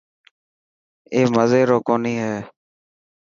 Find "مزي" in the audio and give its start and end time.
1.33-1.61